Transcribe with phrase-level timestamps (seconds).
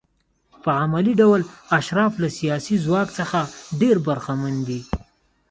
[0.63, 1.41] په عملي ډول
[1.79, 3.39] اشراف له سیاسي ځواک څخه
[3.81, 4.81] ډېر برخمن دي.